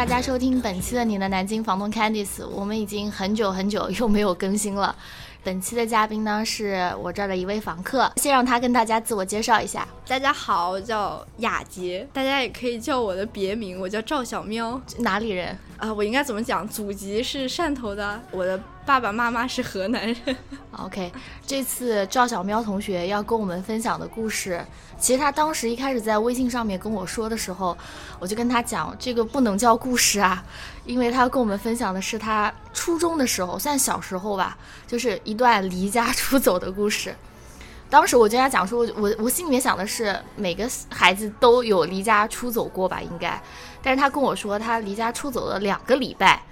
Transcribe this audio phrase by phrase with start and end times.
[0.00, 2.46] 大家收听本期的你的南京房东 Candice。
[2.48, 4.96] 我们已经很久很久又没有更新了。
[5.44, 9.86] 本期的嘉宾呢是我这儿的一位房客，先让他跟大家自我介绍一下。
[10.08, 14.80] 大家好，我叫雅洁，大家也可以叫我的别名，我叫赵小喵。
[15.00, 15.54] 哪里人？
[15.76, 16.66] 啊，我应该怎么讲？
[16.66, 18.58] 祖籍是汕头的，我的
[18.90, 20.36] 爸爸妈妈是河南人。
[20.72, 21.12] OK，
[21.46, 24.60] 这次赵小喵同学要跟我们分享的故事，
[24.98, 27.78] 其实他当时一开始在微信上面跟我说的时候，
[28.18, 30.44] 我就跟他讲，这个不能叫故事啊，
[30.84, 37.14] 因为他跟我们分享的是他初中的时候，算小时候吧，就是一段离家出走的故事。
[37.88, 43.40] 当时我就跟他讲说，我我心里面想的是，每个孩子都有离家出走过吧，应该。
[43.80, 46.42] 但是他跟我说，他离家出走了两个礼拜，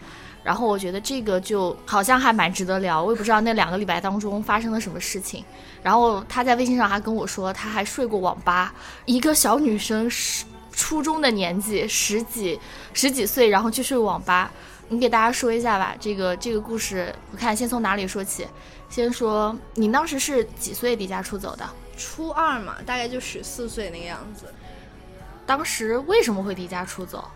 [0.42, 3.02] 然后我觉得这个就好像还蛮值得聊。
[3.02, 5.44] 我也不知道那两个礼拜当中发生了什么事情。
[5.82, 8.74] 然后他在微信上还跟我说，他还睡过网吧。
[9.04, 12.58] 一个小女生，十初中的年纪，十几
[12.94, 14.50] 十几岁，然后去睡网吧。
[14.88, 18.46] 你给大家说一下吧，这个这个故事，我看先从哪里说起。
[18.88, 21.68] 先说你当时是几岁离家出走的？
[21.96, 24.46] 初二嘛，大概就十四岁那个样子。
[25.44, 27.28] 当时为什么会离家出走？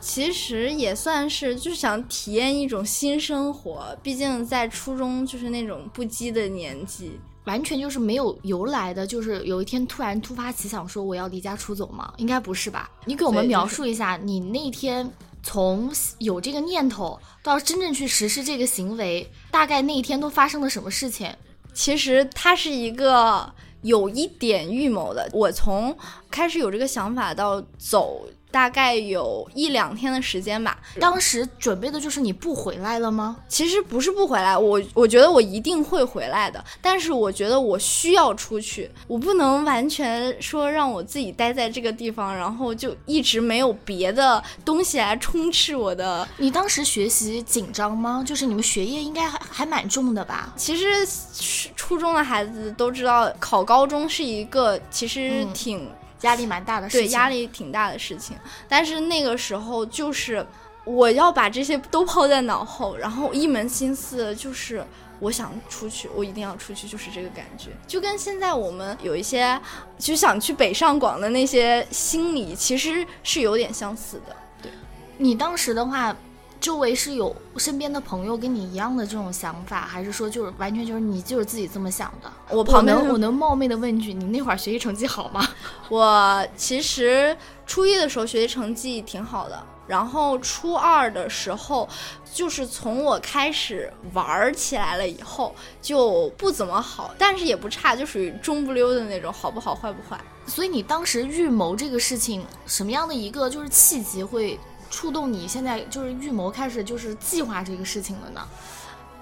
[0.00, 12.12] 其实也算是就是想体验一种新生活，毕竟在初中就是那种不羁的年纪，完全就是没有由来的，就是有一天突然突发奇想说我要离家出走吗？
[12.16, 12.90] 应该不是吧？
[13.04, 15.10] 你给我们描述一下，你那天
[15.42, 21.30] 从有这个念头到真正去实施这个行为，大概那一天都发生了什么事情？
[21.74, 23.52] 其实它是一个。
[23.82, 25.96] 有一点预谋的，我从
[26.32, 28.26] 开始有这个想法到走。
[28.50, 30.78] 大概有一两天的时间吧。
[30.98, 33.36] 当时准备的就是你不回来了吗？
[33.48, 36.62] 其实不是不回来，我我觉得我一定会回来的。
[36.80, 46.26] 但是我觉得我需要出去，我不能完全说让我自己待在这个地方，然后就一直没有别的东西来充斥我的。
[46.38, 48.24] 你当时学习紧张吗？
[48.26, 50.52] 就是你们学业应该还还蛮重的吧？
[50.56, 50.86] 其实
[51.76, 55.88] 初中的孩子都知道，考高中是一个其实挺。
[56.22, 58.36] 压力蛮大的，事对，压力挺大的事情。
[58.68, 60.44] 但是那个时候，就是
[60.84, 64.84] 我要把这些都抛在脑后，然后一门心思就是
[65.20, 67.70] 我想出去，我一定要出去，就是这个感觉。
[67.86, 69.60] 就跟现在我们有一些
[69.98, 74.36] 就想去北上广的那些心理，其实是有点相似的。
[74.62, 74.72] 对
[75.16, 76.16] 你当时的话。
[76.60, 82.30] 周围是有身边的朋友跟你一样的这种想法，还是说就是完全就是你就是自己这么想的？
[82.50, 85.46] 我旁边我能冒昧的问句，你那会儿学习成绩好吗？
[85.88, 87.36] 我其实
[87.66, 91.88] 初一的时候学习成绩挺好的，然后初二的时候，
[92.34, 100.20] 就是从我开始玩起来了以后就不怎么好，但是也不差，就属于中不溜的那种，好不好坏不坏。
[100.46, 104.58] 所以你当时预谋这个事情，什么样的一个就是契机会？
[104.98, 108.44] 触动你现在就是预谋开始就是计划这个事情了呢？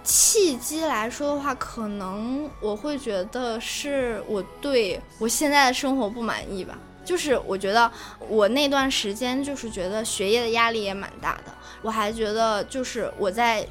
[0.02, 6.78] 契机来说的话，可能我会觉得是我对我现在的生活不满意吧。
[7.04, 7.92] 就是我觉得
[8.26, 13.62] 我那段时间就是觉得学业的压力也蛮大的，我还觉得就是我在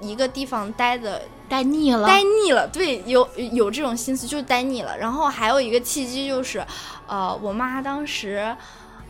[0.00, 2.66] 一个地方待的待腻了，待腻了。
[2.66, 4.98] 对，有有这种心思，就是待腻了。
[4.98, 6.66] 然后还有一个契机就是，
[7.06, 8.54] 呃，我妈当时，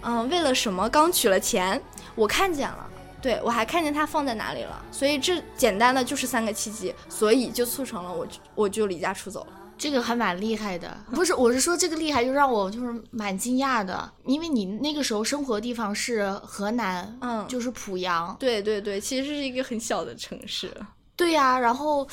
[0.04, 1.80] 嗯，为了什么刚取了钱。
[2.14, 2.88] 我看见了，
[3.20, 9.46] 对我还看见它放在哪里了，所以这简单的就是三个契机，所以就促成了我我就离家出走了。
[9.76, 20.72] 这个还蛮厉害的，不是，我是说这个厉害就让我就是蛮惊讶的，因为你那个时候生活的地方是河南，嗯，就是濮阳，对对对，其实是一个很小的城市，
[21.16, 22.06] 对呀，然后。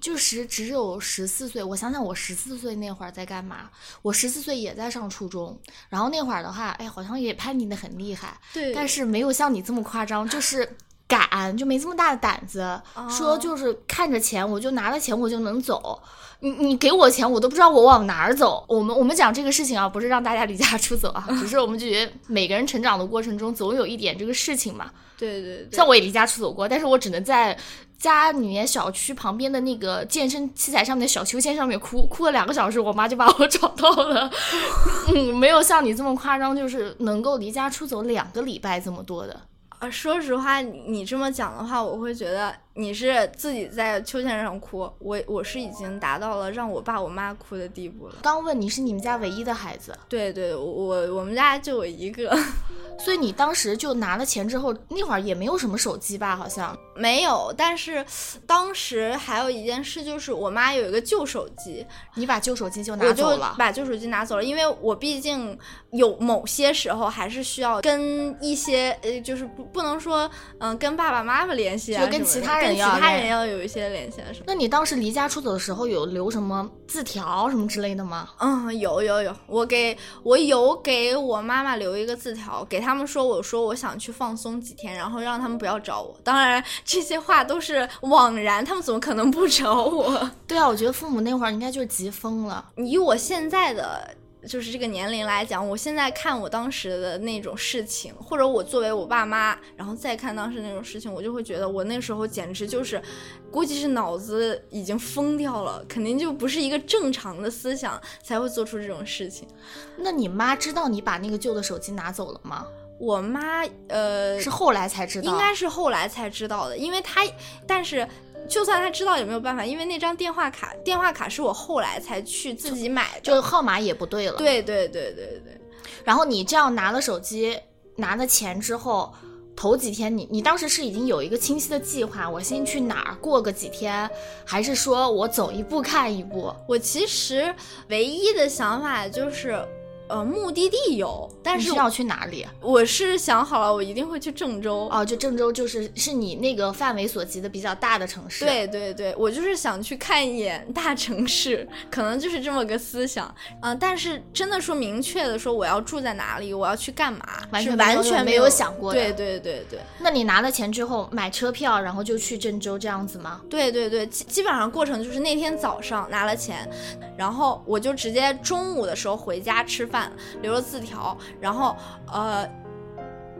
[0.00, 3.68] 就是只有十四岁，我想想，我十四岁那会儿在干嘛？
[4.02, 5.58] 我十四岁也在上初中，
[5.88, 10.76] 然后那会儿的话，哎，好像也叛逆的很厉害，对，但是没有像你这么夸张，就是
[11.08, 12.80] 敢，就没这么大的胆子，
[13.10, 16.00] 说就是看着钱，我就拿了钱我就能走，
[16.40, 18.64] 你你给我钱，我都不知道我往哪儿走。
[18.68, 24.92] 我们我们讲这个事情啊，不是让大家离家 出走啊，只是我们就觉得每个人成长的过程中总有一点这个事情嘛。
[25.18, 27.58] 对对对，像我也离家出走过，但是我只能在。
[27.98, 34.30] 家里面小区旁边的那个健身器材上面的小秋千上面哭哭了两个小时，我妈就把我找到了。
[35.12, 39.40] 嗯，没有像你这么夸张，就是能够离家出走两个礼拜这么多的。
[39.80, 48.14] 啊，说实话，你这么讲的话，我会觉得你是自己在秋千上哭，我我是已经达到了让我爸我妈哭的地步了。
[48.22, 49.92] 刚问你是你们家唯一的孩子？
[50.08, 52.32] 对对，我我们家就我一个。
[53.00, 56.34] 所以你当时就拿了钱之后，那会儿也没有什么手机吧？
[56.36, 58.04] 好像没有，但是
[58.44, 63.54] 当时还有一件事，就是我妈有一个旧手机，你把旧手机就拿走了。
[63.56, 65.56] 把旧手机拿走了，因为我毕竟
[65.92, 70.28] 有某些时候还是需要跟一些呃，就是不不能说
[70.58, 74.52] 嗯、跟爸爸妈妈联系啊就跟其他人跟其他人要有一些联系啊什么的。
[74.52, 78.28] 那你当时离家出走的时候有留什么字条什么之类的吗？
[78.38, 86.14] 嗯，有有有，我给我有给我妈妈留一个字条，给他们说，我说我想去放松几天，然后让他们不要找我。
[86.22, 90.30] 当然，这些话都是枉然，他们怎么可能不找我？
[90.46, 92.64] 对啊，我觉得父母那会儿应该就是急疯了。
[92.76, 94.14] 以我现在的
[94.46, 103.02] 就是这个年龄来讲，我现在看我当时的那种事情，或者我作为我爸妈，然后再看当时那种事情，我就会觉得我那时候简直就是，
[103.50, 109.48] 估计是脑子已经疯掉了，肯定就不是一个正常的思想才会做出这种事情。
[109.96, 112.66] 那你妈知道你把那个旧的手机拿走了吗？
[113.00, 115.30] 我妈呃是后来才知道。
[115.30, 117.22] 应该是后来才知道的，因为她，
[117.64, 118.06] 但是
[118.48, 123.20] 就算他知道也没有办法，因为那张电话卡，电话卡是我后来才去自己买的。
[123.20, 124.36] 就号码也不对了。。
[124.36, 125.60] 对对对对对，
[126.04, 127.58] 然后你这样拿了手机，
[127.96, 129.12] 拿了钱之后，
[129.54, 134.08] 头几天你你当时是已经有一个清晰的计划，我先去哪儿过个几天，
[134.44, 136.54] 还是说我走一步看一步？
[136.66, 137.54] 我其实
[137.88, 139.62] 唯一的想法就是，
[140.08, 142.46] 呃，目的地有，但是要去哪里？
[142.60, 144.88] 我是想好了，我一定会去郑州。
[144.90, 148.44] 哦，就郑州就是是你那个范围所及的比较大的城市。。
[148.44, 153.34] 对对对，我就是想去看一眼大城市，可能就是这么个思想。
[153.62, 163.40] 嗯、但是真的说明确的说我要住在哪里，我要去干嘛，是完全没有完全没有想过的对对对对那你拿了钱之后买车票，然后就去郑州这样子吗？
[163.50, 166.68] 对对对，基基本上过程就是那天早上拿了钱，
[167.16, 169.97] 然后我就直接中午的时候回家吃饭，
[170.42, 171.76] 留了字条，然后
[172.12, 172.48] 呃，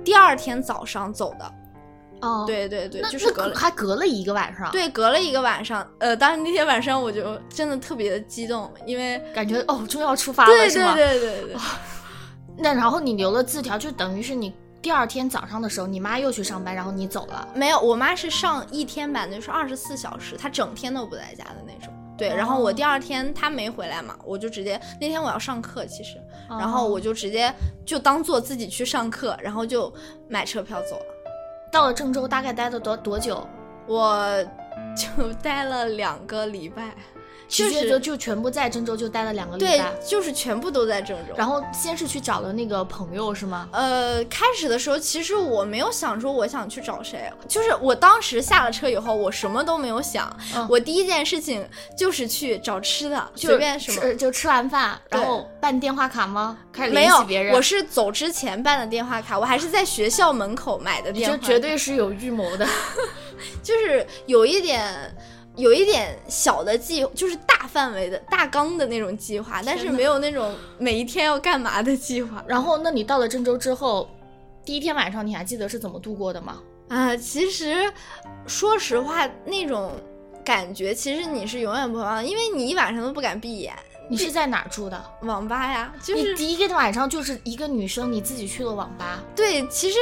[0.05, 1.55] 第二天早上走的。
[2.21, 3.55] 哦，，对对对，就是隔了。
[3.55, 10.95] 还隔了一个晚上。，对，隔了一个晚上，呃，当时那天晚上我就真的特别的激动，因为感觉哦，终于要出发了，对是吗？
[10.97, 11.57] 对对对对，
[12.57, 14.53] 那然后你留了字条，就等于是你
[14.83, 17.47] 第二天早上的时候，你妈又去上班，然后你走了。
[17.55, 21.95] 没有，我妈是上一天班，就是二十四小时，她整天都不在家的那种。
[22.19, 26.21] 对，然后我哦第二天他没回来嘛，我就直接那天我要上课，其实，
[26.51, 27.55] 然后哦我就直接
[27.87, 29.93] 就当做自己去上课，然后就
[30.29, 31.05] 买车票走了。
[31.71, 33.47] 到了郑州大概待了多多久？
[33.87, 34.45] 我
[34.97, 36.95] 就待了两个礼拜，
[37.49, 41.33] 就直接就全部在郑州就待了两个礼对拜。，就是全部都在郑州。
[41.37, 43.69] 然后先是去找了那个朋友是吗？
[43.73, 51.67] 呃，开始的时候其实我没有想说我想去找谁，就是我当时下了车以后，我什么都没有想，嗯我第一件事情
[51.97, 54.01] 就是去找吃的，随便什么。
[54.03, 56.59] 吃就吃完饭，然后办电话卡吗？
[56.71, 57.55] 开始没有联系别，人。
[57.55, 62.67] 我是走之前办的电话卡，我还是在学校门口买的你电话卡，就绝对是有预谋的。
[63.63, 65.17] 就是有一点。
[65.59, 72.43] 有一点小的计，就是大范围的大纲的那种计划，但是没有那种每一天要干嘛的计划。
[72.47, 74.09] 然后，那你到了郑州之后，
[74.65, 76.63] 第一天晚上你还记得是怎么度过的吗？
[76.89, 77.93] 啊，其实
[78.47, 79.93] 说实话，那种
[80.45, 83.75] 感觉其实你是永远不会忘的，因为你一晚上都不敢闭眼。
[84.11, 85.05] 你是在哪儿住的？
[85.21, 89.23] 网吧呀，就是你第一个晚上就是一个女生，你自己去了网吧。
[89.37, 89.99] 对，其实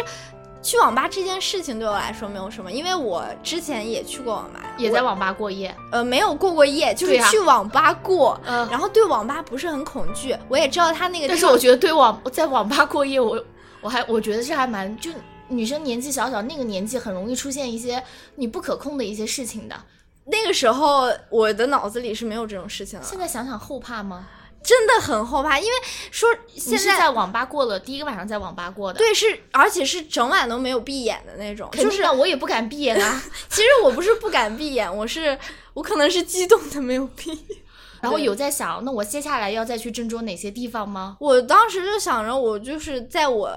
[0.66, 5.72] 去网吧这件事情对我来说没有什么，因为我之前也去过网吧，也在网吧过夜。
[5.92, 8.36] 呃没有过过夜，就是去网吧过。
[8.44, 13.40] 嗯，然后对网吧不是很恐惧，我也知道他那个，但是我觉得对网在网吧过夜，我
[13.80, 15.08] 我还我觉得这还蛮就
[15.46, 18.02] 女生年纪小小那个年纪很容易出现一些
[18.34, 19.76] 你不可控的一些事情的。
[20.24, 24.26] 那个时候我的脑子里是没有这种事情的，现在想想后怕吗？
[24.66, 25.72] 真的很后怕，因为
[26.10, 33.22] 说现在在网吧过了第一个晚上在网吧过的，，对是，而且是整晚都没有闭眼的那种，就是我也不敢闭眼啊。
[33.48, 35.38] 其实我不是不敢闭眼，我是
[35.72, 37.46] 我可能是激动的没有闭。
[38.02, 41.16] 然后有在想，那我接下来要再去郑州哪些地方吗？
[41.20, 43.50] 我当时就想着，我就是在我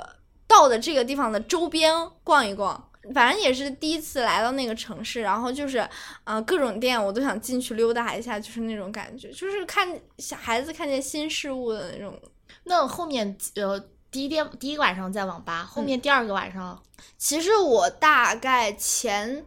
[0.47, 1.91] 到的这个地方的周边
[2.23, 2.88] 逛一逛。
[3.13, 5.87] 反正也是第一次来到那个城市，然后就是，
[6.23, 9.87] 呃，各种店我都想进去溜达一下，就是那种感觉，就是看
[10.17, 12.19] 小孩子看见新事物的那种。
[12.63, 13.79] 那后面呃，
[14.11, 16.81] 第一天第一个晚上在网吧，后面第二个晚上，
[17.17, 19.45] 其实我大概前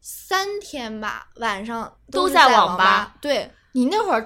[0.00, 3.16] 三天吧，晚上都在网吧吧。
[3.20, 4.24] 对你那会儿，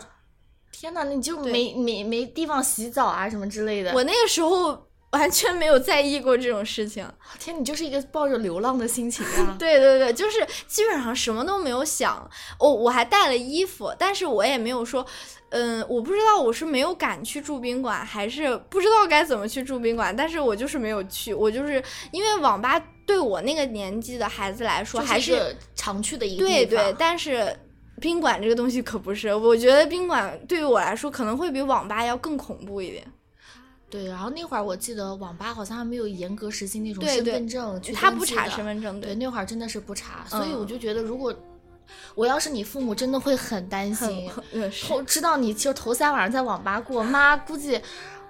[0.72, 3.92] 天呐，你就没没没地方洗澡啊什么之类的。
[3.94, 7.06] 我那个时候，完全没有在意过这种事情。
[7.38, 9.56] 天，你就是一个抱着流浪的心情啊！
[9.58, 12.28] 对对对，就是基本上什么都没有想。
[12.58, 15.06] 哦，我还带了衣服，但是我也没有说，
[15.50, 20.14] 嗯，我不知道我是没有敢去住宾馆，还是不知道该怎么去住宾馆。
[20.14, 27.56] 但是我就是没有去，我就是因为网吧对我那个年纪的孩子来说还是常去的一个对对，但是。
[28.00, 33.06] 宾馆这个东西可不是，我觉得宾馆对于我来说可能会比网吧要更恐怖一点。
[33.94, 41.32] 对，然后那会儿我记得网吧好像还没有严格实行那种身份证去他不查身份证，对，那会儿真的是不查，所以我就觉得如果
[42.16, 44.28] 我要是你父母，真的会很担心，
[44.82, 47.80] 头知道你就头三晚上在网吧过，妈估计。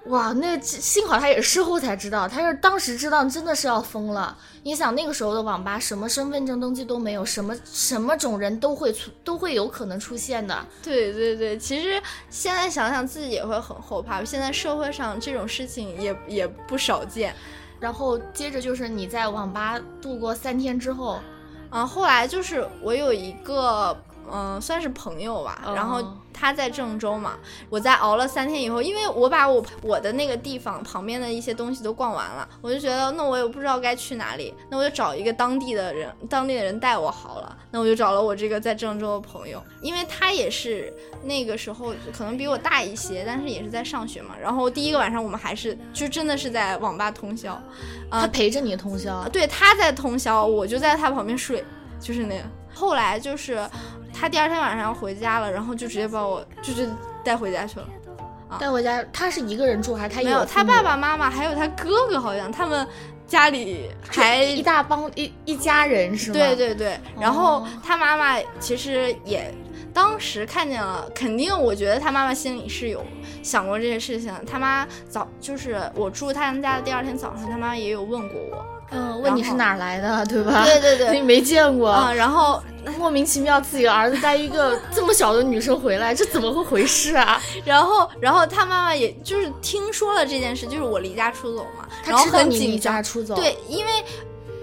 [0.08, 4.36] 哇，那幸好他也是事后才知道，他要是当时知道，真的是要疯了。
[4.62, 10.66] 你想那个时候的网吧，什么身份证登记都没有，什么什么种人都会出，都会有可能出现的。
[10.82, 14.22] 对对对，其实现在想想自己也会很后怕。
[14.22, 17.34] 现在社会上这种事情也也不少见。
[17.80, 21.18] 然后接着就是你在网吧度过三天之后，
[21.70, 23.98] 啊，后来就是我有一个。
[24.32, 25.62] 嗯，算是朋友吧。
[25.74, 26.02] 然后
[26.32, 27.34] 他在郑州嘛，
[27.68, 37.56] 我在熬了三天以后，因为我把我我的那个地方旁边的一些东西都逛完了，我就觉得那我也不知道该去哪里，那我就找一个当地的人，当地的人带我好了。
[37.70, 44.34] 那我就找了我这个在郑州的朋友，因为他也是那个时候可能比我大一些，但是也是在上学嘛。
[44.40, 47.60] 然后第一个晚上我们还是就真的是在网吧通宵，
[48.10, 51.64] 他陪着你通宵，对，他在通宵，我就在他旁边睡，
[52.00, 52.44] 就是那样。
[52.74, 53.68] 后来就是。
[54.14, 56.88] 他第二天晚上要回家了，然后就直接把我就是
[57.24, 57.86] 带回家去了，
[58.58, 59.04] 带回家。
[59.12, 60.44] 他是一个人住还是他没有？
[60.46, 62.86] 他爸爸妈妈还有他哥哥，好像他们
[63.26, 66.34] 家里还一大帮一一家人是吗？
[66.34, 66.98] 对对对。
[67.20, 69.52] 然后他妈妈其实也
[69.92, 73.04] 当时看见了，肯定我觉得他妈妈心里是有
[73.42, 74.32] 想过这些事情。
[74.46, 78.64] 他妈早就是我住他们家的第二天早上，他妈也有问过我。
[78.90, 80.64] 嗯，问你是哪来的，对吧？
[80.64, 82.12] 对对对， 你没见过啊。
[82.12, 82.62] 然后
[82.98, 87.40] 莫名其妙自己的儿子带一个这么小的女生回来，这怎么会回事啊？
[87.64, 93.02] 然后，然后他妈妈也就是听说了这件事，就是我离家出走嘛，然后很紧张。
[93.02, 93.90] 出走，对，因为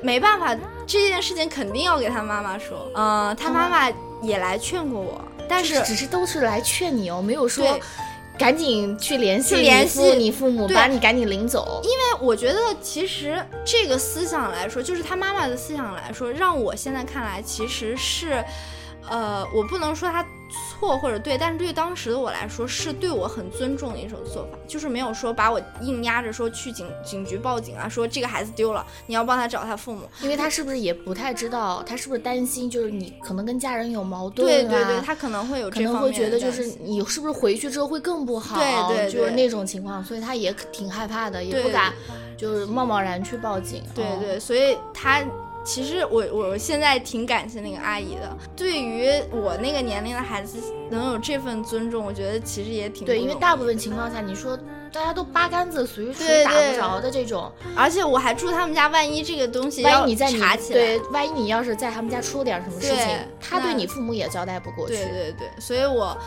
[0.02, 0.56] 没办法，
[0.88, 2.88] 这件事情肯定要给他妈妈说。
[2.96, 3.90] 嗯，他妈妈
[4.22, 7.66] 也来劝过我，但是只是都是来劝你哦，没有说。
[8.42, 11.80] 赶紧去联系联系你父母，把你赶紧领走。
[11.84, 18.44] 因为我觉得，其实这个思想来说，就是他妈妈的思想来说，让我现在看来，其实是，
[19.10, 20.26] 呃，我不能说他。
[20.54, 41.94] 错或者对，但是对当时的我来说，是对我很尊重的一种做法，就是没有说把我硬压着说去警警局报警啊，说这个孩子丢了，你要帮他找他父母，因为他是不是也不太知道，他是不是担心就是你可能跟家人有矛盾，对对对，他可能会有可能会觉得就是你是不是回去之后会更不好，对对，就是那种情况，所以他也挺害怕的，也不敢
[42.38, 45.24] 就是贸贸然去报警，对对，所以他。
[45.64, 50.58] 其实我我现在挺感谢那个阿姨的，对于我那个年龄的孩子
[50.90, 54.58] 能有这份尊重，我觉得其实也挺对，因为大部分情况下，你说
[54.92, 63.08] 大家都八竿子随处打不着的这种，而且我还住他们家，万一这个东西万一你在查起来，对，万一你要是在他们家出点什么事情，
[63.40, 66.18] 他对你父母也交代不过去，对对对，所以我。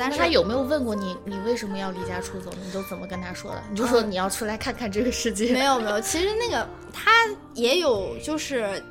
[0.00, 2.50] 但是他有没有问过你，你为什么要离家出走？
[2.64, 3.62] 你都怎么跟他说的？
[3.70, 5.52] 你就说你要出来看看这个世界。
[5.52, 7.10] 没有没有，其实那个他
[7.54, 8.82] 也有就是。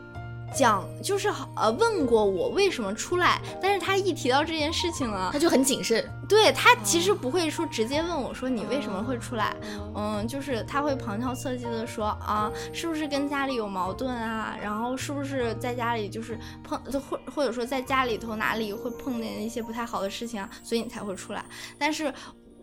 [0.55, 6.03] 讲就是呃问过我为什么出来，但是他一提到这件事情了，他就很谨慎。
[6.27, 9.55] 对他其实不会说直接问我说你为什么会出来，
[9.95, 14.55] 嗯，就是他会旁敲侧击的说啊，是不是跟家里有矛盾啊？
[14.61, 20.49] 然后是不是在家里就是碰或或者说在家里头哪里会碰见一些不太好的事情啊？
[20.63, 21.43] 所以你才会出来。
[21.79, 22.13] 但是，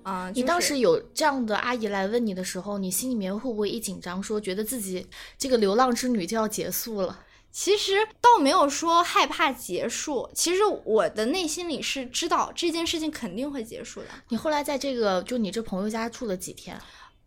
[0.05, 5.05] 啊，你当时有这样的阿姨来问你的时候，你心里面会不会一紧张，说觉得自己
[5.37, 7.19] 这个流浪之旅就要结束了？
[7.59, 14.09] 其实倒没有说害怕结束，其实我的内心里是知道这件事情肯定会结束的。
[14.29, 16.79] 你后来在这个就你这朋友家住了几天？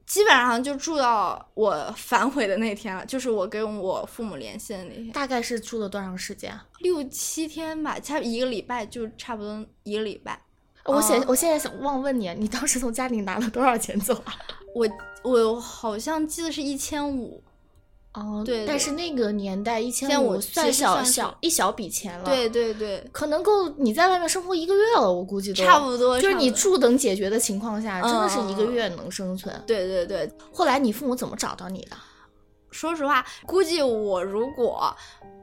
[0.06, 5.10] 基本上就住到我反悔的那天了，就是我跟我父母联系的那天。
[5.10, 6.56] 大概是住了多长时间？
[6.78, 10.40] 六七天吧，差一个礼拜，就差不多一个礼拜。
[10.86, 14.38] 我现我现在想忘问你，你当时从家里拿了多少钱走啊？
[14.76, 14.88] 我
[15.24, 17.42] 我好像记得是一千五。
[18.14, 29.56] 哦，对，但是那个年代一千五算小小一小笔钱了，对对对，可能够你在外面生活一个月了，我估计都差不多，就是你住等解决的情况下，真的是一个月能生存。
[29.68, 31.96] 对对对，后来你父母怎么找到你的？
[32.72, 34.96] 说实话，估计我如果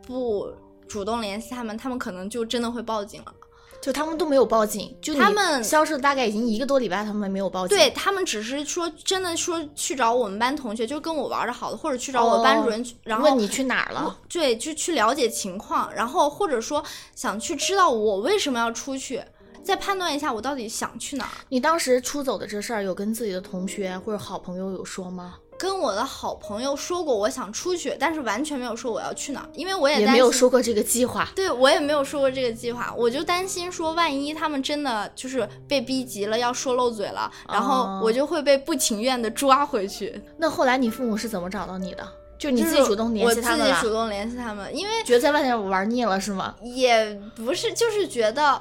[0.02, 0.48] 不
[0.88, 3.32] 主动联系他们，他们可能就真的会报警了。
[3.80, 7.76] 就他们都没有报警，就他们消失了大概已经一个多礼拜，他们没有报警。
[7.76, 14.18] 对他们只是说真的说去找我们班同学，就跟我玩的好的，或者去找我班主任，然后哦问你去哪儿了？
[14.28, 16.82] 对，就去了解情况，然后或者说
[17.14, 19.22] 想去知道我为什么要出去，
[19.62, 21.30] 再判断一下我到底想去哪儿。
[21.48, 25.34] 你当时出走的这事儿，有跟自己的同学或者好朋友有说吗？
[25.58, 31.28] 跟我的好朋友说过我想出去，但是完全没有说我要去哪儿，因为我也也没有说过这个计划。
[31.34, 40.20] 对我也没有说过这个计划，我就担心说，万一他们真的就是被逼急了，要说漏嘴了，然后哦我就会被不情愿的抓回去。
[40.36, 42.06] 那后来你父母是怎么找到你的？
[42.38, 43.64] 就你自己主动联系他们了？
[43.64, 46.54] 我自己主动联系他们，因为觉得在外面玩腻了是吗？
[46.62, 48.60] 也不是，就是觉得，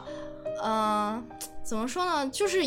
[0.63, 1.21] 嗯、
[1.61, 2.25] 怎么说呢？
[2.29, 2.63] 就是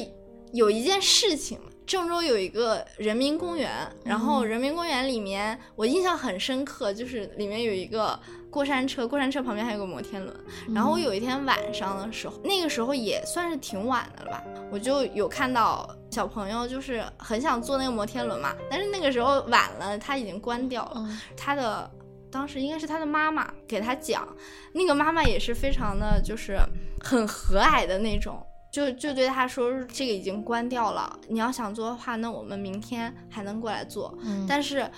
[0.52, 1.58] 有一件事情，
[1.88, 3.70] 郑州有一个人民公园，
[4.04, 10.36] 然后人民公园里面我印象很深刻，就是里面有一个过山车，过山车旁边还有个摩天轮。
[10.74, 20.96] 然后我有一天晚上的时候，那个时候也算是挺晚的了吧，我就有看到小朋友就是很想坐那个摩天轮嘛，但是那个时候晚了，它已经关掉了。
[20.96, 21.90] 嗯他的
[22.30, 24.28] 当时应该是他的妈妈给他讲，
[24.74, 26.58] 那个妈妈也是非常的，就是
[27.00, 34.16] 很和蔼的那种，就就对他说这个已经关掉了，你要想做的话，那我们明天还能过来做。
[34.22, 34.90] 嗯但是，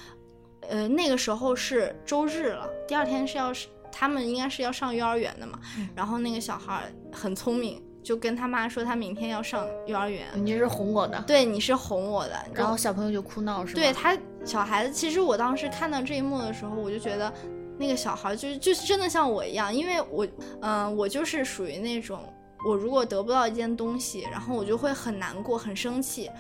[0.69, 3.53] 呃，那个时候是周日了，第二天是要
[3.93, 10.27] 他们应该是要上幼儿园的嘛，嗯然后那个小孩很聪明，就跟他妈说他明天要上幼儿园。
[10.35, 13.81] 你是哄我的，对，你是哄我的，然后小朋友就哭闹是吗？
[13.81, 17.33] 对他小孩子，其实我当时看到这一幕的时候，我就觉得
[17.79, 20.27] 那个小孩就是就是真的像我一样，因为我
[20.61, 22.21] 嗯、我就是属于那种
[22.65, 26.31] 我如果得不到一件东西，然后我就会很难过、很生气，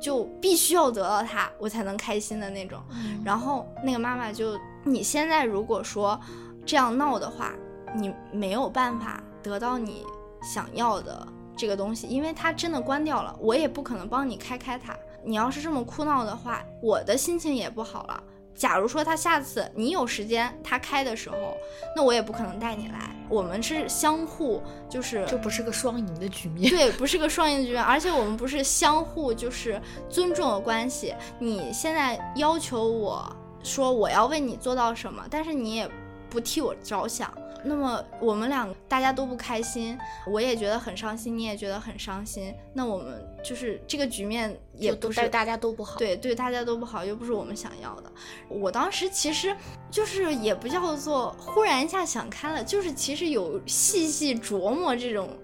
[0.00, 2.80] 就必须要得到它，我才能开心的那种。
[2.92, 6.18] 嗯然后那个妈妈就，你现在如果说
[6.66, 7.52] 这样闹的话，
[7.94, 10.04] 你没有办法得到你
[10.42, 14.96] 想要的这个东西，因为它真的关掉了，我也不可能帮你开开它。
[15.22, 18.22] 你要是这么哭闹的话，我的心情也不好了。
[18.60, 21.56] 假如说他下次你有时间，他开的时候，
[21.96, 23.16] 那我也不可能带你来。
[23.26, 26.68] 我们是相互就是就不是个双赢的局面。
[26.68, 31.14] 对，不是个双赢局面，而且我们不是相互就是尊重的关系。
[31.38, 35.90] 你现在要求我说我要为你做到什么，但是你也
[36.28, 37.32] 不替我着想，
[37.64, 48.10] 那么我们两个大家都不开心，我也觉得很伤心，你也觉得很伤心，那我们就是这个局面也不是对大家都不好。，对对，大家都不好，又不是我们想要的。
[48.48, 49.54] 我当时其实
[49.90, 55.38] 就是也不叫做忽然一下想开了，就是其实有细细琢磨这种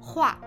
[0.00, 0.40] 话，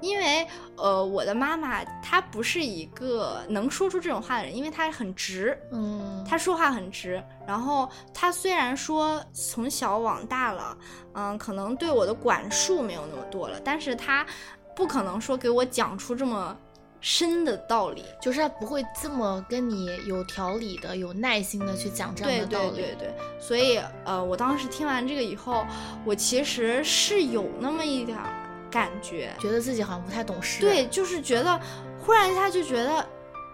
[0.00, 7.22] 因为呃，我的妈妈她不是一个能说出这种话的人，因为她很直，嗯，她说话很直。
[7.46, 10.76] 然后她虽然说从小往大了，
[11.14, 14.26] 嗯，可能对我的管束没有那么多了，但是她
[14.74, 16.56] 不可能说给我讲出这么
[17.02, 18.02] 深的道理。
[18.18, 22.76] 就是他不会这么跟你有条理的、有耐心的去讲这样的道理。
[22.76, 25.66] 对对对，所以呃，我当时听完这个以后，
[26.06, 28.30] 我其实是有那么一点儿
[28.70, 30.62] 感觉，觉得自己好像不太懂事。
[30.62, 31.60] 对，就是觉得
[32.00, 33.06] 忽然一下就觉得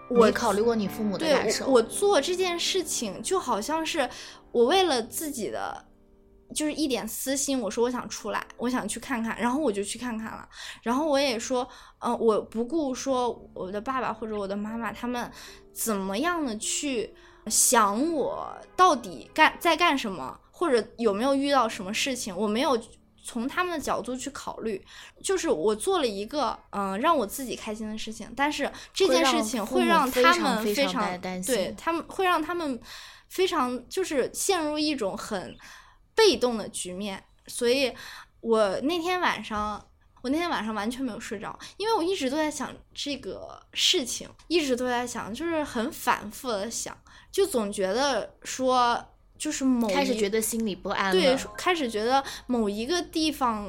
[0.09, 1.65] 我你考虑过你父母的感受。
[1.65, 4.07] 我我做这件事情就好像是
[4.51, 5.85] 我为了自己的。
[6.53, 10.47] 就是一点私心，我说我想出来，我想去看看，然后我就去看看了。
[10.81, 11.67] 然后我也说，
[11.99, 15.31] 嗯、我不顾说我的爸爸或者我的妈妈他们
[15.73, 17.13] 怎么样的去
[17.47, 22.77] 想我到底干在干什么，或者有没有遇到什么事情，我没有
[23.23, 24.83] 从他们的角度去考虑。
[25.23, 32.79] 就是我做了一个嗯、呃让我自己开心的事情，但是这件事情会让他们常非常对他们会让他们
[33.27, 35.55] 非常就是陷入一种很
[36.19, 37.95] 被动的局面，所以
[38.41, 39.81] 我那天晚上。
[40.21, 46.93] 我那天晚上完全没有睡着，因为我一直都在想这个事情，一直都在想，就是很反复的想，
[47.31, 49.01] 就总觉得说，
[49.37, 53.65] 就是某一开始觉得心里不安对。，开始觉得某一个地方，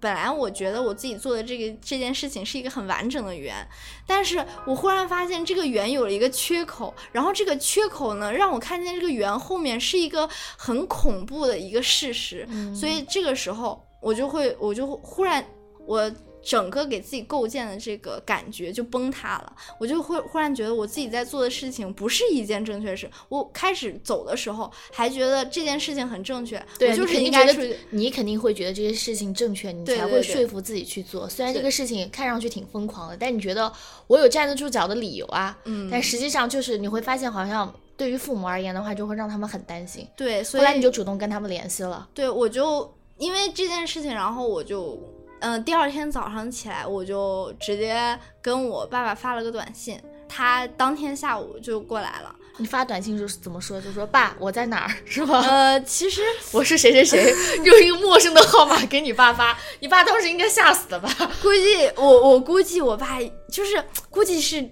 [0.00, 3.66] 本来我觉得我自己做的这个这件事情是一个很完整的圆，
[4.06, 15.44] 但是我忽然发现这个圆有了一个缺口，然后这个缺口呢，让我看见这个圆后面是一个很恐怖的一个事实，嗯所以这个时候我就会，我就忽然
[15.86, 16.10] 我。
[16.48, 23.10] 整个给自己构建的这个感觉就崩塌了，我就会忽然觉得我自己在做的事情不是一件正确的事。
[23.28, 31.28] 我开始走的时候还觉得这件事情很正确，对，我就是你肯定觉应该出去得你肯定会觉得这些事情正确，你才会说服自己去做。
[31.28, 33.70] 虽然这个事情看上去挺疯狂的，但你觉得
[34.06, 35.58] 我有站得住脚的理由啊。
[35.66, 40.08] 嗯但实际上就是你会发现，好像对于父母而言的话，就会让他们很担心。
[40.16, 42.08] 对，所以后来你就主动跟他们联系了。
[42.14, 44.98] 对我就因为这件事情，然后我就
[45.40, 52.34] 嗯、第二天早上起来，我就直接跟我爸爸发了个短信，他当天下午就过来了。
[52.60, 53.80] 你发短信就是怎么说？
[53.80, 55.40] 就说爸，我在哪儿，是吧？
[55.40, 56.20] 呃，其实
[56.50, 61.08] 我是谁谁谁， 用一个陌生的号码给你爸发，你爸当时应该吓死的吧？
[61.40, 63.18] 估计我我估计我爸
[63.52, 64.68] 就是估计是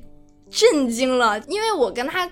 [0.51, 2.29] 震惊了，因为我跟他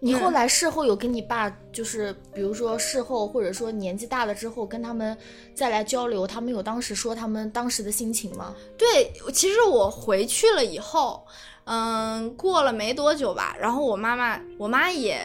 [0.00, 5.16] 你后来事后有跟你爸，就是比如说事后或者说年纪大了之后跟他们
[5.54, 8.54] 再来交流，他们有当时说他们当时的心情吗？
[8.76, 11.26] 对，其实我回去了以后，
[11.64, 15.18] 嗯，过了没多久吧，然后我妈妈，我妈也，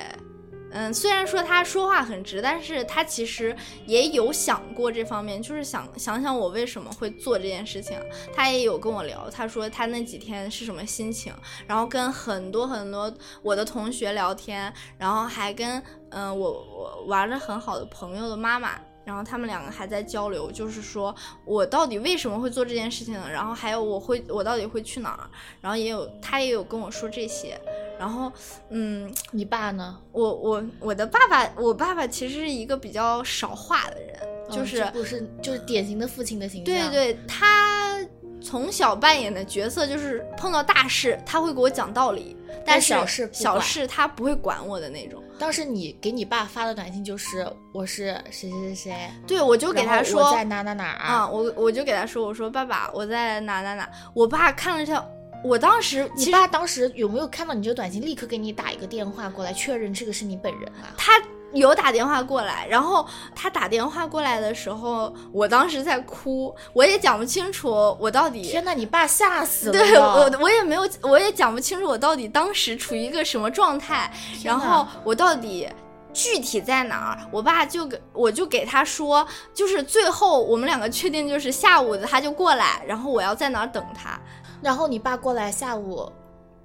[0.71, 3.55] 嗯，虽然说他说话很直，但是他其实
[3.85, 7.97] 也有想过这方面，就是想想想我为什么会做这件事情，
[8.33, 11.33] 他也有跟我聊，他说他那几天是什么心情，
[11.67, 18.79] 然后跟很多很多我的同学聊天，然后还跟嗯我我玩的很好的朋友的妈妈。
[19.03, 21.13] 然后他们两个还在交流，就是说
[21.45, 27.59] 我到底为什么会做这件事情，然后还有我会我到底会去哪儿，然后也有他也有跟我说这些，
[27.99, 28.31] 然后
[28.69, 29.97] 嗯，你爸呢？
[30.11, 34.15] 我我我的爸爸，我爸爸其实是一个比较少话的人，
[34.51, 36.65] 就是、嗯不是就是典型的父亲的形象。
[36.65, 37.99] 对对，他
[38.41, 42.35] 从小扮演的角色就是碰到大事他会给我讲道理，
[42.65, 45.23] 但是小事小事他不会管我的那种。
[45.41, 53.89] 当时你给你爸发的短信就是我是谁谁谁谁，对，我就给他说我在哪哪哪儿啊，我我就给他说，我说爸爸，我在哪哪哪。
[54.13, 55.03] 我爸看了一下，
[55.43, 60.93] 我当时你爸当时有没有看到你这个短信，立刻给你打一个电话过来确认这个是你本人啊？
[60.95, 61.13] 他
[61.53, 68.41] 有打电话过来，然后他打电话过来的时候，我当时在哭，我也讲不清楚我到底。
[68.43, 69.73] 天呐，你爸吓死了！
[69.73, 74.11] 对我，我也没有，我也讲不清楚我到底当时处于一个什么状态，
[74.43, 75.67] 然后我到底
[76.13, 77.27] 具体在哪儿？
[77.31, 84.19] 我爸就给我就给他说，就是最后我们两个确定就是下午的他就过来，然后我要在哪儿等他。
[84.61, 86.11] 然后你爸过来下午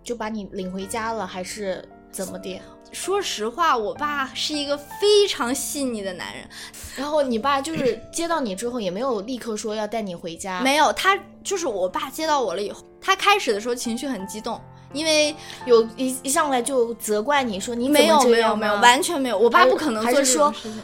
[0.02, 1.82] 就把你领回家了，还是
[2.16, 2.60] 怎么的？
[2.92, 6.48] 说实话，我爸是一个非常细腻的男人，
[6.96, 14.58] 然后你爸就是接到你之后，也没有立刻说要带你回家，没有他就是我爸接到我了以后，他开始的时候情绪很激动，
[14.94, 15.34] 因为
[15.66, 20.80] 有一一上来就责怪你说你没有没有没有完全没有，我爸不可能做这种事情。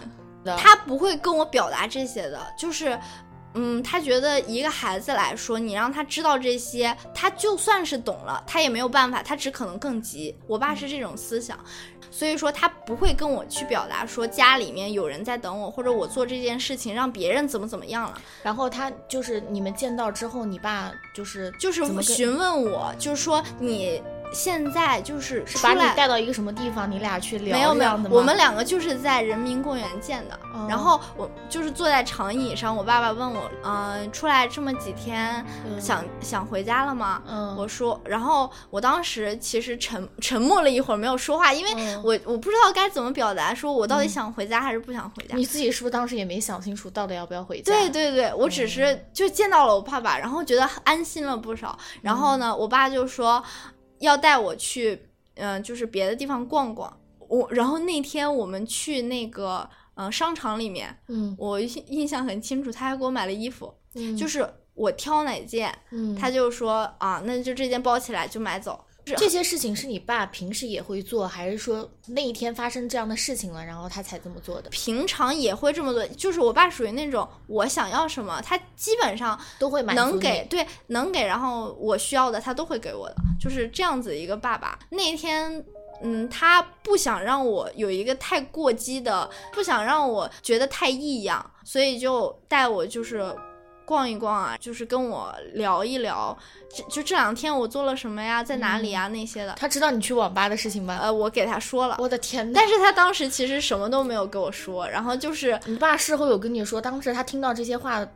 [0.59, 2.99] 他不会跟我表达这些的，就是，
[3.55, 10.35] 嗯，他觉得一个孩子来说，你让他知道这些，他就算是懂了，他也没有办法，他只可能更急。
[10.47, 11.59] 我爸是这种思想，
[12.11, 28.11] 所以说他不会跟我去表达说家里面有人在等我，或者我做这件事情让别人怎么怎么样了，然后他就是你们见到之后，你爸就是就是询问我，就是说你现在就是是把你带到一个什么地方，你俩去聊没有没有的，吗？
[28.11, 30.35] 我们两个就是在人民公园见的。
[30.35, 37.23] 哦然后我就是坐在长椅上，我爸爸问我，嗯、出来这么几天，嗯想想回家了吗？
[37.27, 45.35] 嗯我说，然后我当时其实沉沉默了一会儿，没有说话，因为嗯我我不知道该怎么表达，说我到底想回家还是不想回家。
[45.37, 47.73] 你自己是不是当时也没想清楚到底要不要回家？
[47.73, 51.77] 对对对，我只嗯是就见到了我爸爸，然后觉得安心了不少。
[52.03, 53.43] 然嗯后呢，我爸就说
[54.03, 56.95] 要带我去，嗯、就是别的地方逛逛。
[57.29, 68.85] 我然后那天我们去那个嗯、呃商场里面，嗯，我印印象很清楚，他还给我买了衣服，嗯，就是我挑哪件，嗯，他就说啊，那就这件包起来就买走。
[69.05, 74.71] 这些事情是你爸平时也会做，还是说那一天发生这样的事情了，然后他才这么做的？
[74.71, 84.79] 平常也会这么做，就是我爸属于那种我想要什么，他基本上都会满足能给对能给，然后我需要的他都会给我的，就是这样子一个爸爸。
[84.91, 85.65] 那一天。
[86.05, 93.33] 嗯，他不想让我有一个太过激的，不想让我觉得太异样，所以就带我就是
[93.85, 96.37] 逛一逛啊，就是跟我聊一聊，
[96.75, 99.55] 就就这两天我做了什么呀，在哪里啊、那些的。
[99.59, 100.99] 他知道你去网吧的事情吗？
[101.03, 102.53] 呃，我给他说了，我的天呐！
[102.55, 108.09] 但是他当时其实什么都没有跟我说，然后就是你爸事后有跟你说，当时他听到这些话，呃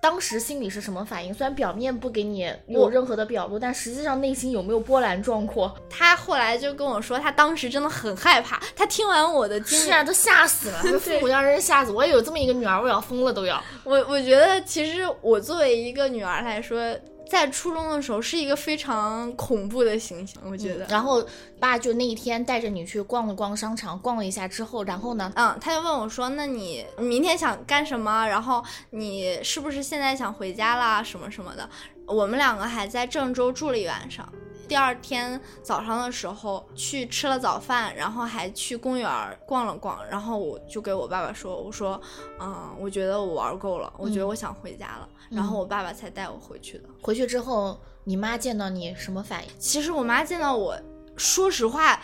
[0.00, 1.32] 当时心里是什么反应？
[1.32, 5.74] 虽然表面不给你有任何的表露，但实际上内心有没有波澜壮阔？
[5.88, 8.60] 他后来就跟我说，他当时真的很害怕。
[8.76, 11.92] 他听完我的经历，是啊，都吓死了， 被父母让人吓死。
[11.92, 13.62] 我也有这么一个女儿，我要疯了都要。
[13.84, 16.78] 我我觉得其实我作为一个女儿来说，
[17.28, 20.86] 在初中的时候是一个非常恐怖的形象，我觉得。
[20.86, 21.24] 然后
[21.60, 25.32] 爸就那一天带着你去逛了逛商场，逛了一下之后，然后呢？
[25.36, 28.26] 嗯，他就问我说：“那你明天想干什么？
[28.26, 31.02] 然后你是不是现在想回家啦？
[31.02, 31.68] 什么什么的？”
[32.06, 34.26] 我们两个还在郑州住了一晚上，
[34.68, 39.08] 第二天早上的时候去吃了早饭，然后还去公园
[39.46, 42.00] 逛了逛，然后我就给我爸爸说，我说，
[42.38, 46.84] 嗯，我觉得我玩够了，我觉得我想回家了，然后我爸爸才带我回去的。
[47.00, 49.50] 回去之后，你妈见到你什么反应？
[49.58, 50.76] 其实我妈见到我，
[51.16, 52.00] 说实话，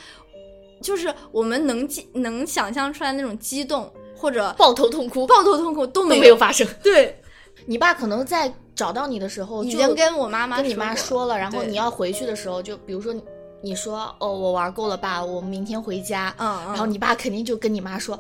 [0.82, 6.66] 就是我们能记能想象出来那种激动或者抱头痛哭，抱头痛哭都没有发生。
[6.82, 7.20] 对，
[7.66, 13.22] 你爸可能在找到你的时候就已经跟我妈妈跟你妈说说了，然后你要回去的时候，就比如说你
[13.62, 16.34] 你说哦，我玩够了爸，我明天回家。
[16.38, 18.18] 嗯，嗯然后你爸肯定就跟你妈说，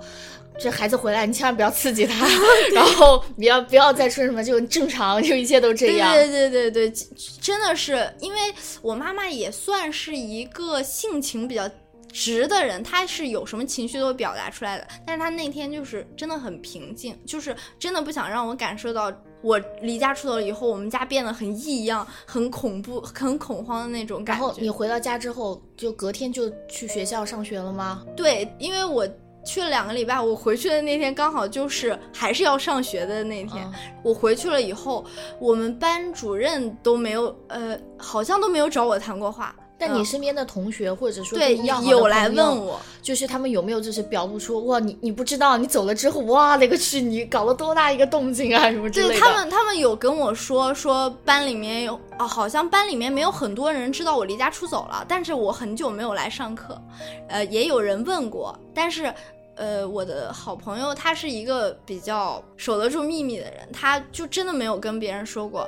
[0.58, 2.26] 这孩子回来你千万不要刺激他，
[2.72, 6.12] 然后不要不要再说什么就正常，就一切都这样。
[6.14, 7.06] 对对对对对，
[7.40, 8.40] 真的是因为
[8.80, 11.68] 我妈妈也算是一个性情比较
[12.14, 14.86] 直的人，他是有什么情绪都会表达出来的。
[15.04, 24.70] 但是他那天就是真的很平静，就是真的不想让我感受到我离家出走了以后，我们家变得很异样、很恐怖、很恐慌的那种感然后你。
[24.70, 28.04] 回到家之后，就隔天就去学校上学了吗？
[28.16, 29.06] 对，因为我。
[29.46, 33.62] 去了两个礼拜，我回去的那天刚好就是还是要上学的那天。
[33.66, 35.04] 嗯我回去了以后，
[35.38, 39.54] 我们班主任都没有，呃，好像都没有找我谈过话。
[39.78, 49.14] 但你嗯身边的同学或者说对有来问我，就是他们有没有就是表露出哇，你你不知道你走了之后，哇那个去你搞了多大一个动静啊什么之类的。
[49.14, 56.80] 对他们，他们有跟我说说班里面有哦，好像班里面没有很多人知道我离家出走了，但是我很久没有来上课，
[57.28, 59.12] 呃，也有人问过，但是。
[59.56, 65.64] 呃，我的好朋友他是一个比较守得住秘密的人，他就真的没有跟别人说过。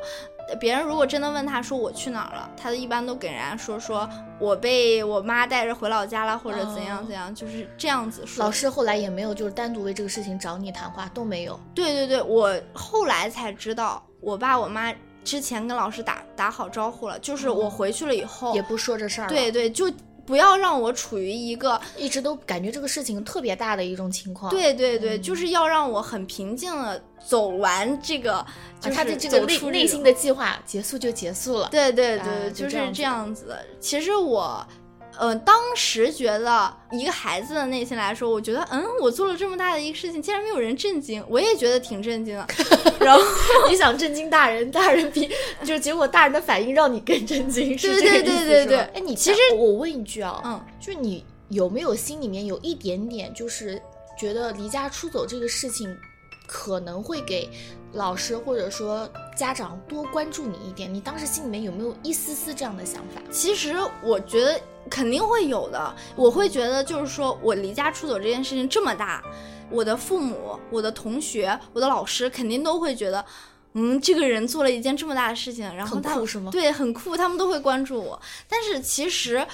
[0.49, 8.45] 呃别人如果真的问他说我去哪儿了，他一般都给人家说说我被我妈带着回老家了，或者怎样哦怎样，就是这样子说。
[8.45, 11.59] 老师后来也没有就是单独为这个事情找你谈话，都没有。
[11.75, 19.29] 对对对，我后来才知道，我爸我妈之前跟老师打打好招呼了，就是我回去了以后，也不说这事儿。
[19.29, 19.91] 对，对，就
[20.27, 24.51] 不要让我处于一个，一直都感觉这个事情特别大的一种情况。
[24.51, 28.45] 对对对，嗯就是要让我很平静的走完这个，
[28.81, 31.69] 就是啊他的这个走内出内心的计划结束就结束了。
[31.71, 33.81] 对对啊对，就就是这这样子的样子的。
[33.81, 34.67] 其实我，
[35.19, 42.47] 呃，当时觉得一个孩子的内心来说，我觉得，嗯，我做了这么大的一个事情，竟然没有人震惊，我也觉得挺震惊的。
[43.01, 43.23] 然后，
[43.69, 45.31] 你想震惊大人，大人比
[45.65, 53.81] 就结果大人的反应让你更震惊，是对这个对意思对对是吧哎，你其实我我问一句啊，嗯，就是你有没有心里面有一点点就是
[54.19, 55.89] 觉得离家出走这个事情
[56.47, 57.51] 可能会给
[57.93, 60.93] 老师或者说家长多关注你一点？
[60.93, 63.21] 你当时心里面有没有一丝丝这样的想法？
[63.31, 65.95] 其实我觉得肯定会有的。
[66.15, 69.23] 我会觉得，就是说我离家出走这件事情这么大，
[69.71, 73.25] 我的父母、我的同学、我的老师肯定都会觉得，
[73.75, 78.21] 嗯，这个人做了一件这么大的事情，然后他很酷是吗对，很酷，他们都会关注我。
[78.49, 79.47] 但是其实，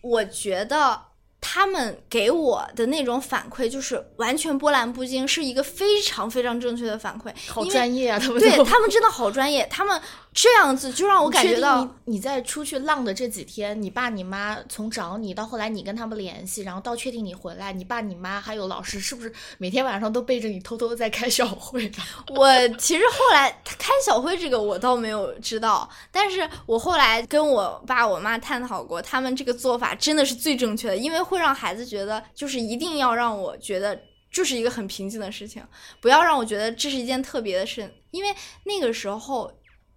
[0.00, 1.11] 我觉得。
[1.44, 7.30] 他们给我的那种反馈就是完全波澜不惊，是一个非常非常正确的反馈。
[7.48, 10.00] 好专业啊，他们对他们真的好专业，他们
[10.34, 21.90] 这样子就让我感觉到你你在出去浪的这几天，你爸你妈从找你到后来你跟他们联系，然后到确定你回来，你爸你妈还有老师是不是每天晚上都背着你偷偷在开小会？
[22.34, 34.00] 我其实后来开小会这个我倒没有知道，但是我后来跟我爸我妈探讨过，他们这个做法真的是最正确的，因为会让孩子觉得就是一定要让我觉得
[34.32, 35.62] 就是一个很平静的事情，
[36.00, 39.52] 不要让我觉得这是一件特别的事，因为那个时候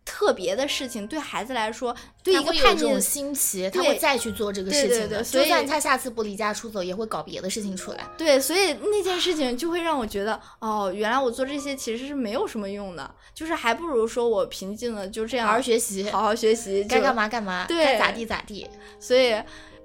[0.05, 5.23] 特别的事情对孩子来说，对一他个叛逆的会有这种新奇，他会再去做这个事情的。
[5.23, 8.07] 就算他下次不离家出走，也会搞别的事情出来。
[8.15, 18.69] 对，所以那件事情就会让我觉得，哦，原来我做这些其实是没有什么用的，就是还不如说我平静的就这样好好学习，好好学习，该干嘛干嘛，对该咋地咋地。
[18.99, 19.35] 所以，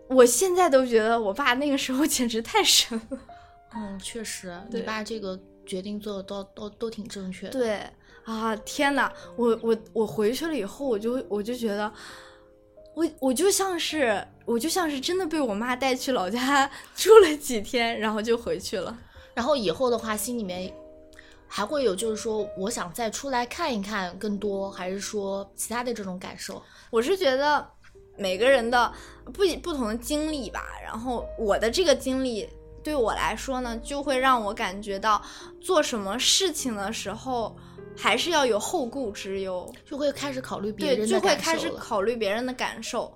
[0.09, 3.19] 我现在都觉得我爸那个时候 简直太神了。
[3.75, 7.53] 嗯，确实，你爸这个决定做的都都都挺正确的。
[7.53, 7.81] 对
[8.31, 9.13] 啊，天哪！
[9.35, 11.93] 我我我回去了以后，我就我就觉得，
[12.95, 18.97] 我我就像是我就像是真的被我妈带去老家 住了几天，然后就回去了。
[19.35, 20.73] 然后以后的话，心里面
[21.49, 26.63] 还会有就是说，我想再出来看一看更多，还是说其他的这种感受？
[26.89, 27.69] 我是觉得
[28.17, 28.93] 每个人的
[29.25, 32.49] 不不同的经历吧，然后我的这个经历
[32.85, 35.21] 对我来说呢，就会让我感觉到
[35.61, 37.57] 做什么事情的时候，
[38.01, 39.73] 还是要有后顾之忧。
[39.85, 41.53] 就会开始考虑别对，人就会的感受了。
[41.53, 43.13] 开始考虑别人的感受。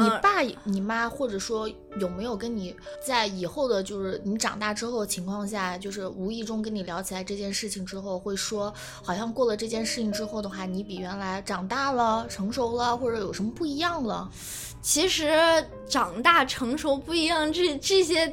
[0.00, 2.72] 你爸、你妈，或者说有没有跟你
[3.04, 14.30] 在以后的，就是你长大之后的情况下，就是无意中跟你聊起来这件事情之后，会说，好像过了这件事情之后的话，你比原来长大了、成熟了，或者有什么不一样了？
[14.80, 15.36] 其实
[15.88, 18.32] 长大成熟不一样，这这些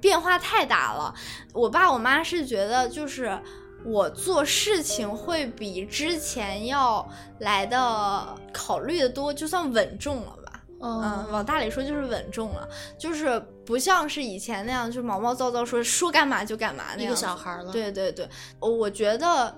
[0.00, 1.14] 变化太大了。
[1.52, 3.38] 我爸我妈是觉得，就是
[3.84, 10.62] 我做事情会比之前要来的考虑的多，就算稳重了吧。
[10.80, 17.72] 嗯，往大里说就是稳重了，就是不像是以前那样，就毛毛躁躁说说干嘛就干嘛那个小孩了。
[17.72, 18.28] 对对对，
[18.60, 19.52] 我觉得，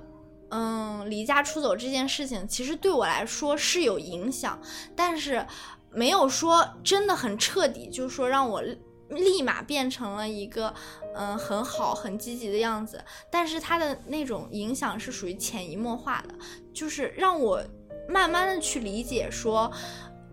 [0.50, 4.58] 嗯，离家出走这件事情其实对我来说是有影响，
[4.96, 5.44] 但是
[5.90, 8.62] 没有说真的很彻底，就是说让我
[9.10, 10.72] 立马变成了一个
[11.14, 13.02] 嗯很好很积极的样子。
[13.30, 16.34] 但是他的那种影响是属于潜移默化的，
[16.72, 17.62] 就是让我
[18.08, 19.70] 慢慢的去理解说。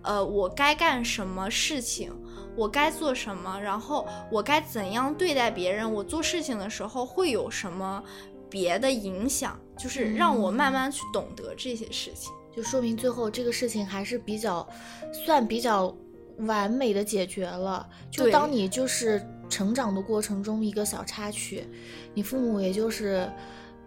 [0.04, 2.14] 呃，我该干什么事情，
[2.56, 8.02] 我该做什么，然后我该怎样对待别人，我做事情的时候会有什么
[8.50, 14.66] 别的影响，就是让我慢慢去懂得这些事情，就说明最后这个事情还是比较
[15.12, 15.94] 算比较
[16.40, 17.88] 完美的解决了。
[18.10, 21.68] 就当你就是成长的过程中一个小插曲，
[22.14, 23.30] 你父母也就是。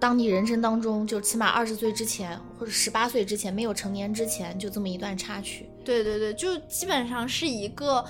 [0.00, 5.68] 当你人生当中就起码二十岁之前，或者十八岁之前没有成年之前，就这么一段插曲。
[5.84, 8.02] 对对对，就基本上是一个，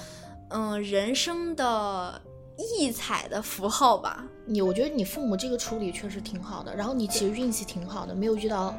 [0.51, 2.23] 嗯，人生的
[2.57, 4.25] 异彩的符号吧。
[4.47, 8.73] 你我觉得你父母这个处理确实挺好的，然后你其实运气挺好的，没有遇到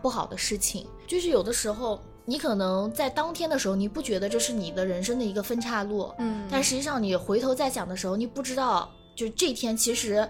[0.00, 0.86] 不好的事情。
[1.06, 10.28] 就是有的时候你可能在当天的时候你不觉得这是你的人生的一个分岔路，嗯，但实际上你回头再想的时候，你不知道就这天其实。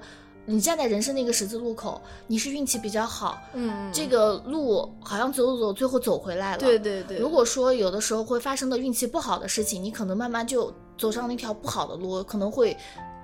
[0.49, 6.59] 你站在人生的一个十字路口，你是运气比较好，嗯，这个路好像走走走，最后走回来了。
[6.59, 7.19] 对对对。
[7.19, 12.77] 如果说有的时候会发生的运气不好的事情，你可能慢慢就走上那条不好的路，可能会。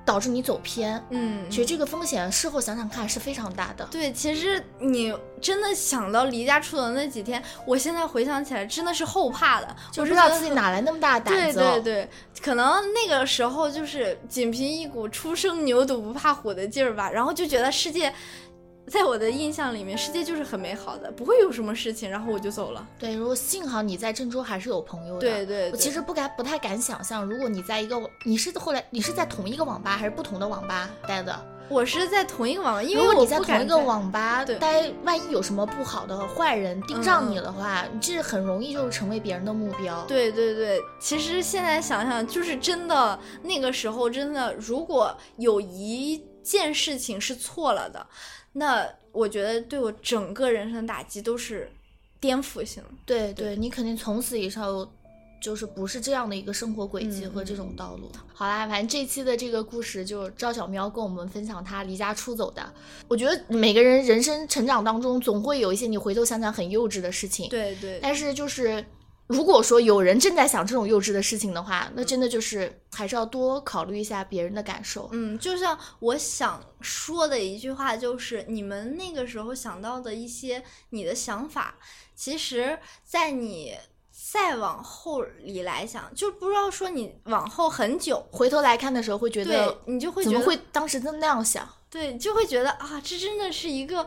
[0.04, 3.86] 导致你走偏，嗯，其实这个风险事后想想看是非常大的。
[3.90, 11.58] 对，其实你真的想到离家出走那几天，我现在回想起来真的是后怕的，就不知道自己哪来那么大的胆子。
[11.58, 12.08] 对对对，
[12.42, 18.12] 可能那个时候就是仅凭一股初生牛犊不怕虎的劲儿吧，然后就觉得世界。
[18.88, 22.86] 在我的印象里面，世界就是很美好的，不会有什么事情，然后我就走了。
[22.98, 25.20] 对，如果幸好你在郑州还是有朋友的。
[25.20, 25.70] 对对。
[25.70, 31.46] 我其实不敢，不太敢想象，如果你在一个，你是后来你是在同一个网吧还是不同的网吧待的？
[31.68, 40.04] 我是在同一个网吧，因为如果你在同一个网吧待，万一有什么不好的坏人盯上你的话，你这很容易就成为别人的目标。
[40.06, 48.06] 对对对，其实现在想想，就是真的那个时候，真的如果有一件事情是错了的。
[48.52, 51.70] 那我觉得对我整个人生打击都是
[52.20, 52.82] 颠覆性。
[53.04, 54.90] 对对，你肯定从此以后
[55.40, 58.10] 就是不是这样的一个生活轨迹和这种道路。
[58.32, 62.72] 好啦，反正这期的这个故事就赵小喵跟我们分享他离家出走的。
[63.08, 67.48] 我觉得每个人人生成长当中总会有一些你回头想想很幼稚的事情。
[67.48, 67.98] 对对。
[68.02, 68.84] 但是就是。
[69.28, 75.08] 如果说有人正在想这种幼稚的事情的话，那真的就是还是要多考虑一下别人的感受。
[75.12, 81.76] 嗯，就像我想说的一句话，就是你们那个时候想到的一些你的想法，
[82.14, 83.74] 其实，在你
[84.30, 91.66] 再往后里来想，就不知道说你往后很久回头来看的时候，会觉得你就会怎么会当时那样想？
[91.88, 94.06] 对，就会觉得啊，这真的是一个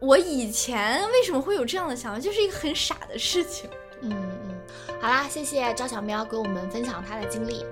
[0.00, 3.70] 我以前为什么会有这样的想法，就是一个很傻的事情。
[4.02, 4.45] 嗯。
[5.00, 7.64] 好啦，谢谢赵小喵给我们分享她的经历。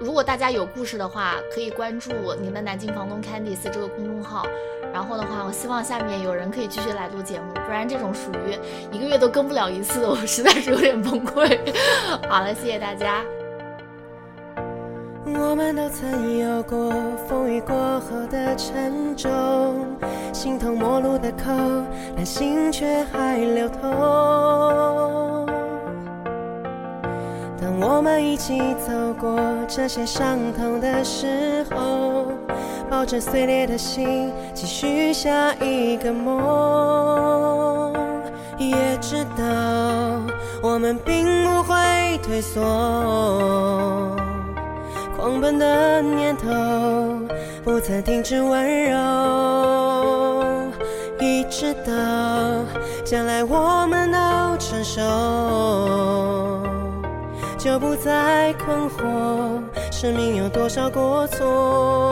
[0.00, 4.44] 如果大家有故事的话，可以关注您的南京房东 Candice 这个公众号。
[4.92, 8.58] 然后的话，我希望下面有人可以继续来录节目，不然这种属于
[8.90, 11.58] 一个月都更不了一次，我实在是有点崩溃。
[12.28, 13.22] 好了，谢谢大家。
[15.24, 16.92] 我们都曾有过
[17.28, 19.96] 风雨过后的沉重，
[20.32, 21.52] 形同陌路的口，
[22.16, 25.21] 但心却还流通。
[27.84, 32.26] 我们一起走过这些伤痛的时候，
[32.88, 37.92] 抱着碎裂的心，继续下一个梦。
[38.56, 39.42] 也知道
[40.62, 42.60] 我们并不会退缩，
[45.16, 46.48] 狂奔的念头
[47.64, 48.96] 不曾停止温柔。
[51.18, 51.92] 一直到
[53.04, 54.18] 将来我们都
[54.58, 56.41] 成熟。
[57.62, 62.11] 就不再困惑，生命有多少过错？